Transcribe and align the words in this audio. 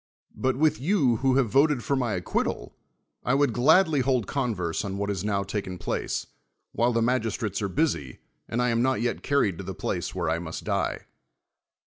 But 0.35 0.55
with 0.55 0.81
you 0.81 1.17
who 1.17 1.35
have 1.35 1.51
voted 1.51 1.83
for 1.83 1.95
my 1.95 2.13
acquittal, 2.13 2.75
I 3.23 3.35
would 3.35 3.53
gladly 3.53 3.99
hold 3.99 4.25
converse 4.25 4.83
on 4.83 4.97
what 4.97 5.09
has 5.09 5.23
now 5.23 5.43
taken 5.43 5.77
place, 5.77 6.25
while 6.71 6.91
the 6.91 7.03
magistrates 7.03 7.61
are 7.61 7.69
busy 7.69 8.17
and 8.49 8.63
I 8.63 8.69
am 8.69 8.81
not 8.81 8.99
yet 8.99 9.21
carried 9.21 9.59
to 9.59 9.63
the 9.63 9.75
place 9.75 10.15
where 10.15 10.27
I 10.27 10.39
must 10.39 10.63
die. 10.63 11.05